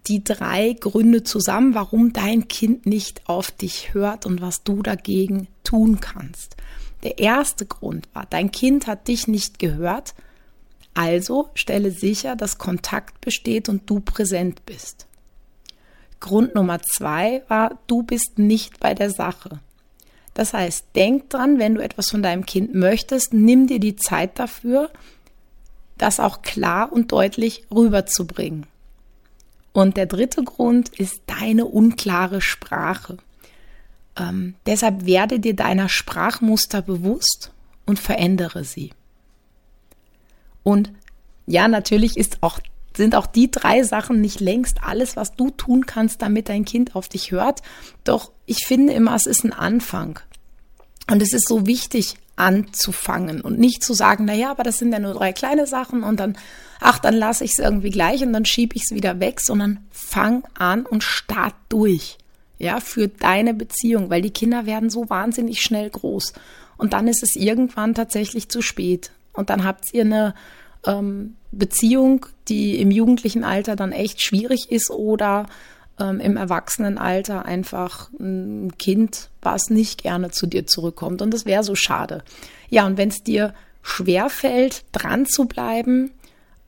die 0.06 0.22
drei 0.22 0.74
Gründe 0.78 1.22
zusammen, 1.22 1.74
warum 1.74 2.12
dein 2.12 2.48
Kind 2.48 2.86
nicht 2.86 3.28
auf 3.28 3.50
dich 3.50 3.94
hört 3.94 4.26
und 4.26 4.40
was 4.40 4.62
du 4.62 4.82
dagegen 4.82 5.48
tun 5.62 6.00
kannst. 6.00 6.56
Der 7.02 7.18
erste 7.18 7.66
Grund 7.66 8.08
war, 8.12 8.26
dein 8.28 8.50
Kind 8.50 8.86
hat 8.86 9.08
dich 9.08 9.28
nicht 9.28 9.58
gehört, 9.58 10.14
also 10.94 11.50
stelle 11.54 11.90
sicher, 11.90 12.36
dass 12.36 12.58
Kontakt 12.58 13.20
besteht 13.20 13.68
und 13.68 13.88
du 13.90 14.00
präsent 14.00 14.64
bist. 14.64 15.06
Grund 16.20 16.54
Nummer 16.54 16.80
zwei 16.80 17.42
war, 17.48 17.78
du 17.86 18.02
bist 18.02 18.38
nicht 18.38 18.80
bei 18.80 18.94
der 18.94 19.10
Sache. 19.10 19.60
Das 20.32 20.52
heißt, 20.52 20.86
denk 20.94 21.30
dran, 21.30 21.58
wenn 21.58 21.74
du 21.74 21.82
etwas 21.82 22.08
von 22.10 22.22
deinem 22.22 22.46
Kind 22.46 22.74
möchtest, 22.74 23.34
nimm 23.34 23.66
dir 23.66 23.78
die 23.78 23.96
Zeit 23.96 24.38
dafür, 24.38 24.90
das 25.98 26.20
auch 26.20 26.42
klar 26.42 26.92
und 26.92 27.12
deutlich 27.12 27.66
rüberzubringen. 27.70 28.66
Und 29.74 29.96
der 29.96 30.06
dritte 30.06 30.44
Grund 30.44 30.88
ist 31.00 31.20
deine 31.26 31.66
unklare 31.66 32.40
Sprache. 32.40 33.18
Ähm, 34.16 34.54
deshalb 34.66 35.04
werde 35.04 35.40
dir 35.40 35.54
deiner 35.54 35.88
Sprachmuster 35.88 36.80
bewusst 36.80 37.50
und 37.84 37.98
verändere 37.98 38.64
sie. 38.64 38.92
Und 40.62 40.92
ja, 41.46 41.66
natürlich 41.66 42.16
ist 42.16 42.38
auch, 42.40 42.60
sind 42.96 43.16
auch 43.16 43.26
die 43.26 43.50
drei 43.50 43.82
Sachen 43.82 44.20
nicht 44.20 44.38
längst 44.38 44.78
alles, 44.84 45.16
was 45.16 45.34
du 45.34 45.50
tun 45.50 45.86
kannst, 45.86 46.22
damit 46.22 46.48
dein 46.48 46.64
Kind 46.64 46.94
auf 46.94 47.08
dich 47.08 47.32
hört. 47.32 47.60
Doch 48.04 48.30
ich 48.46 48.66
finde 48.66 48.92
immer, 48.92 49.16
es 49.16 49.26
ist 49.26 49.42
ein 49.42 49.52
Anfang. 49.52 50.20
Und 51.10 51.20
es 51.20 51.32
ist 51.32 51.48
so 51.48 51.66
wichtig, 51.66 52.14
anzufangen 52.36 53.40
und 53.40 53.58
nicht 53.58 53.84
zu 53.84 53.94
sagen, 53.94 54.24
na 54.24 54.34
ja, 54.34 54.50
aber 54.50 54.62
das 54.62 54.78
sind 54.78 54.92
ja 54.92 54.98
nur 54.98 55.14
drei 55.14 55.32
kleine 55.32 55.66
Sachen 55.66 56.02
und 56.02 56.18
dann, 56.18 56.36
ach, 56.80 56.98
dann 56.98 57.14
lasse 57.14 57.44
ich 57.44 57.52
es 57.52 57.58
irgendwie 57.58 57.90
gleich 57.90 58.22
und 58.22 58.32
dann 58.32 58.44
schiebe 58.44 58.76
ich 58.76 58.82
es 58.84 58.94
wieder 58.94 59.20
weg, 59.20 59.40
sondern 59.40 59.84
fang 59.90 60.44
an 60.58 60.84
und 60.86 61.04
start 61.04 61.54
durch. 61.68 62.18
Ja, 62.58 62.80
für 62.80 63.08
deine 63.08 63.52
Beziehung, 63.52 64.10
weil 64.10 64.22
die 64.22 64.30
Kinder 64.30 64.64
werden 64.64 64.88
so 64.88 65.10
wahnsinnig 65.10 65.60
schnell 65.60 65.90
groß. 65.90 66.32
Und 66.76 66.92
dann 66.92 67.08
ist 67.08 67.22
es 67.22 67.36
irgendwann 67.36 67.94
tatsächlich 67.94 68.48
zu 68.48 68.62
spät. 68.62 69.10
Und 69.32 69.50
dann 69.50 69.64
habt 69.64 69.92
ihr 69.92 70.02
eine 70.02 70.34
ähm, 70.86 71.36
Beziehung, 71.50 72.26
die 72.48 72.80
im 72.80 72.90
jugendlichen 72.90 73.44
Alter 73.44 73.76
dann 73.76 73.92
echt 73.92 74.22
schwierig 74.22 74.70
ist 74.70 74.90
oder 74.90 75.46
ähm, 75.98 76.20
im 76.20 76.36
Erwachsenenalter 76.36 77.44
einfach 77.44 78.10
ein 78.18 78.72
Kind, 78.78 79.30
was 79.42 79.70
nicht 79.70 80.02
gerne 80.02 80.30
zu 80.30 80.46
dir 80.46 80.66
zurückkommt. 80.66 81.22
Und 81.22 81.32
das 81.32 81.46
wäre 81.46 81.62
so 81.62 81.74
schade. 81.74 82.22
Ja, 82.68 82.86
und 82.86 82.96
wenn 82.96 83.08
es 83.08 83.22
dir 83.22 83.54
schwer 83.82 84.30
fällt, 84.30 84.84
dran 84.92 85.26
zu 85.26 85.44
bleiben, 85.44 86.10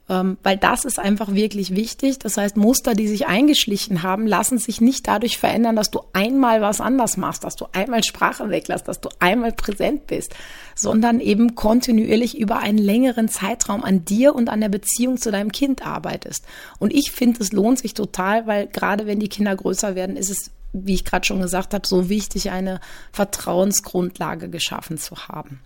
weil 0.09 0.57
das 0.57 0.85
ist 0.85 1.01
einfach 1.01 1.35
wirklich 1.35 1.75
wichtig. 1.75 2.21
Das 2.21 2.37
heißt, 2.37 2.57
Muster, 2.57 2.95
die 2.95 3.09
sich 3.09 3.27
eingeschlichen 3.27 4.05
haben, 4.05 4.27
lassen 4.27 4.59
sich 4.59 4.81
nicht 4.81 5.09
dadurch 5.09 5.37
verändern, 5.37 5.75
dass 5.75 5.91
du 5.91 6.01
einmal 6.13 6.61
was 6.61 6.81
anders 6.81 7.17
machst, 7.17 7.43
dass 7.43 7.57
du 7.57 7.67
einmal 7.73 8.05
Sprache 8.05 8.49
weglässt, 8.49 8.87
dass 8.87 9.01
du 9.01 9.09
einmal 9.19 9.53
präsent 9.53 10.07
bist, 10.07 10.35
sondern 10.77 11.19
eben 11.19 11.57
kontinuierlich 11.57 12.39
über 12.39 12.59
einen 12.59 12.79
längeren 12.79 13.29
Zeitraum 13.29 13.83
an 13.83 14.05
dir 14.05 14.35
und 14.35 14.49
an 14.49 14.61
der 14.61 14.69
Beziehung 14.69 15.17
zu 15.17 15.33
deinem 15.33 15.51
Kind 15.51 15.85
arbeitest. 15.85 16.45
Und 16.79 16.95
ich 16.95 17.11
finde, 17.11 17.43
es 17.43 17.51
lohnt 17.51 17.81
sich 17.81 17.95
total, 17.95 18.47
weil 18.47 18.69
gerade 18.69 19.07
wenn 19.07 19.19
die 19.19 19.29
Kinder 19.29 19.57
größer 19.57 19.97
werden, 19.97 20.17
ist 20.17 20.31
es 20.31 20.51
wie 20.79 20.93
ich 20.93 21.07
gerade 21.07 21.25
schon 21.25 21.41
gesagt 21.41 21.73
habe, 21.73 21.87
so 21.87 22.11
wichtig, 22.11 22.51
eine 22.51 22.81
Vertrauensgrundlage 23.13 24.51
geschaffen 24.51 24.99
zu 24.99 25.17
haben. 25.29 25.61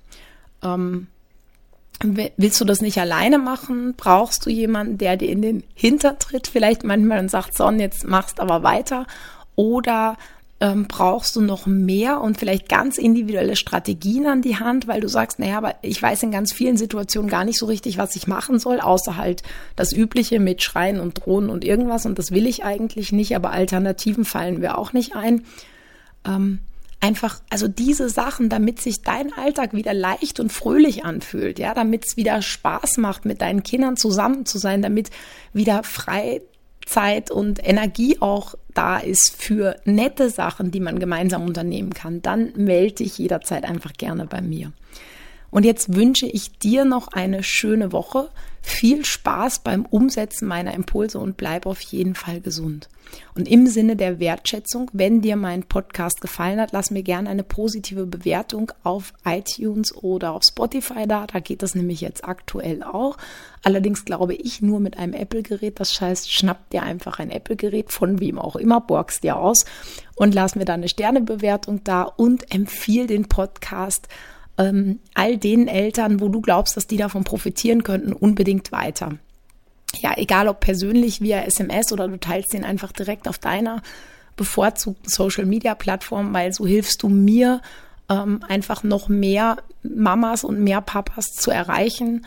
Ähm, 0.62 1.09
Willst 2.02 2.59
du 2.61 2.64
das 2.64 2.80
nicht 2.80 2.99
alleine 2.99 3.38
machen? 3.38 3.95
Brauchst 3.95 4.47
du 4.47 4.50
jemanden, 4.50 4.97
der 4.97 5.16
dir 5.19 5.28
in 5.28 5.42
den 5.42 5.64
Hintertritt 5.75 6.47
vielleicht 6.47 6.83
manchmal 6.83 7.19
und 7.19 7.30
sagt, 7.30 7.57
so, 7.57 7.71
jetzt 7.71 8.07
machst 8.07 8.40
aber 8.40 8.62
weiter? 8.62 9.07
Oder 9.54 10.16
ähm, 10.61 10.87
brauchst 10.88 11.37
du 11.37 11.40
noch 11.40 11.66
mehr 11.66 12.21
und 12.21 12.38
vielleicht 12.38 12.69
ganz 12.69 12.99
individuelle 12.99 13.57
Strategien 13.57 14.26
an 14.26 14.42
die 14.42 14.59
Hand, 14.59 14.88
weil 14.88 15.00
du 15.00 15.09
sagst, 15.09 15.38
naja, 15.38 15.59
aber 15.59 15.75
ich 15.83 16.00
weiß 16.02 16.23
in 16.23 16.30
ganz 16.30 16.52
vielen 16.52 16.76
Situationen 16.76 17.30
gar 17.30 17.45
nicht 17.45 17.59
so 17.59 17.66
richtig, 17.66 17.97
was 17.97 18.14
ich 18.14 18.26
machen 18.26 18.59
soll, 18.59 18.80
außer 18.80 19.16
halt 19.16 19.42
das 19.76 19.92
Übliche 19.92 20.38
mit 20.38 20.62
Schreien 20.62 21.00
und 21.00 21.25
Drohen 21.25 21.49
und 21.49 21.64
irgendwas 21.64 22.04
und 22.04 22.19
das 22.19 22.30
will 22.30 22.47
ich 22.47 22.62
eigentlich 22.62 23.11
nicht, 23.11 23.35
aber 23.35 23.52
Alternativen 23.52 24.26
fallen 24.26 24.61
mir 24.61 24.76
auch 24.76 24.92
nicht 24.92 25.16
ein. 25.16 25.45
Ähm, 26.26 26.61
einfach, 27.00 27.40
also 27.50 27.66
diese 27.66 28.09
Sachen, 28.09 28.49
damit 28.49 28.80
sich 28.80 29.02
dein 29.02 29.33
Alltag 29.33 29.73
wieder 29.73 29.95
leicht 29.95 30.38
und 30.38 30.52
fröhlich 30.52 31.04
anfühlt, 31.04 31.59
ja, 31.59 31.75
damit 31.75 32.04
es 32.07 32.16
wieder 32.16 32.42
Spaß 32.42 32.99
macht, 32.99 33.25
mit 33.25 33.40
deinen 33.40 33.62
Kindern 33.62 33.97
zusammen 33.97 34.47
zu 34.47 34.59
sein, 34.59 34.83
damit 34.83 35.11
wieder 35.52 35.83
Freizeit 35.83 37.30
und 37.30 37.66
Energie 37.66 38.19
auch 38.21 38.54
da 38.75 38.99
ist 38.99 39.35
für 39.37 39.76
nette 39.85 40.30
Sachen, 40.30 40.71
die 40.71 40.80
man 40.80 40.99
gemeinsam 40.99 41.47
unternehmen 41.47 41.92
kann, 41.95 42.23
dann 42.23 42.52
melde 42.57 42.97
dich 42.97 43.19
jederzeit 43.19 43.64
einfach 43.64 43.95
gerne 43.95 44.26
bei 44.26 44.40
mir. 44.40 44.73
Und 45.50 45.64
jetzt 45.64 45.95
wünsche 45.95 46.26
ich 46.26 46.59
dir 46.59 46.85
noch 46.85 47.09
eine 47.09 47.42
schöne 47.42 47.92
Woche, 47.92 48.30
viel 48.62 49.04
Spaß 49.04 49.61
beim 49.61 49.86
Umsetzen 49.86 50.47
meiner 50.47 50.75
Impulse 50.75 51.19
und 51.19 51.36
bleib 51.36 51.67
auf 51.67 51.80
jeden 51.80 52.15
Fall 52.15 52.41
gesund. 52.41 52.89
Und 53.34 53.49
im 53.49 53.67
Sinne 53.67 53.97
der 53.97 54.21
Wertschätzung, 54.21 54.91
wenn 54.93 55.21
dir 55.21 55.34
mein 55.34 55.65
Podcast 55.65 56.21
gefallen 56.21 56.60
hat, 56.60 56.73
lass 56.73 56.91
mir 56.91 57.02
gerne 57.02 57.28
eine 57.28 57.43
positive 57.43 58.06
Bewertung 58.06 58.71
auf 58.84 59.13
iTunes 59.25 59.95
oder 59.97 60.32
auf 60.32 60.43
Spotify 60.49 61.08
da. 61.08 61.26
Da 61.26 61.41
geht 61.41 61.63
das 61.63 61.75
nämlich 61.75 62.00
jetzt 62.02 62.25
aktuell 62.25 62.82
auch. 62.82 63.17
Allerdings 63.65 64.04
glaube 64.04 64.34
ich 64.34 64.63
nur 64.63 64.78
mit 64.78 64.99
einem 64.99 65.15
Apple-Gerät. 65.15 65.80
Das 65.80 66.00
heißt, 66.00 66.32
schnapp 66.32 66.71
dir 66.71 66.82
einfach 66.82 67.19
ein 67.19 67.30
Apple-Gerät 67.30 67.91
von 67.91 68.21
wem 68.21 68.39
auch 68.39 68.56
immer, 68.56 68.80
borgst 68.80 69.25
dir 69.25 69.36
aus 69.36 69.65
und 70.15 70.34
lass 70.34 70.54
mir 70.54 70.65
da 70.65 70.75
eine 70.75 70.89
Sternebewertung 70.89 71.82
da 71.82 72.02
und 72.02 72.54
empfiehl 72.54 73.06
den 73.06 73.26
Podcast 73.26 74.06
ähm, 74.60 75.00
all 75.14 75.38
den 75.38 75.68
Eltern, 75.68 76.20
wo 76.20 76.28
du 76.28 76.40
glaubst, 76.40 76.76
dass 76.76 76.86
die 76.86 76.99
davon 76.99 77.25
profitieren 77.25 77.82
könnten, 77.82 78.12
unbedingt 78.12 78.73
weiter. 78.73 79.16
Ja, 80.00 80.12
egal 80.16 80.49
ob 80.49 80.60
persönlich 80.60 81.20
via 81.20 81.40
SMS 81.42 81.92
oder 81.92 82.06
du 82.06 82.18
teilst 82.18 82.52
den 82.52 82.64
einfach 82.64 82.92
direkt 82.92 83.26
auf 83.26 83.38
deiner 83.38 83.82
bevorzugten 84.36 85.08
Social 85.08 85.46
Media 85.46 85.75
Plattform, 85.75 86.32
weil 86.32 86.52
so 86.52 86.66
hilfst 86.66 87.02
du 87.02 87.08
mir 87.08 87.60
ähm, 88.08 88.44
einfach 88.46 88.82
noch 88.82 89.08
mehr 89.08 89.56
Mamas 89.82 90.44
und 90.44 90.60
mehr 90.60 90.80
Papas 90.82 91.26
zu 91.32 91.50
erreichen 91.50 92.26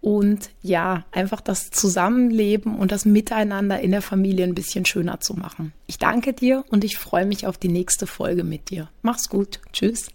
und 0.00 0.50
ja, 0.62 1.04
einfach 1.12 1.40
das 1.40 1.70
Zusammenleben 1.70 2.76
und 2.76 2.90
das 2.92 3.04
Miteinander 3.04 3.80
in 3.80 3.90
der 3.90 4.02
Familie 4.02 4.44
ein 4.44 4.54
bisschen 4.54 4.84
schöner 4.84 5.20
zu 5.20 5.34
machen. 5.34 5.72
Ich 5.86 5.98
danke 5.98 6.32
dir 6.32 6.64
und 6.70 6.84
ich 6.84 6.96
freue 6.96 7.26
mich 7.26 7.46
auf 7.46 7.58
die 7.58 7.68
nächste 7.68 8.06
Folge 8.06 8.44
mit 8.44 8.70
dir. 8.70 8.88
Mach's 9.02 9.28
gut. 9.28 9.60
Tschüss. 9.72 10.12